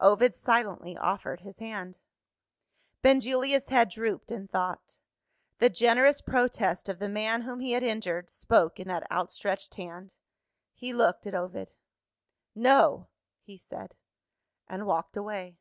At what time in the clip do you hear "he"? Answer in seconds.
7.60-7.70, 10.74-10.92, 13.40-13.56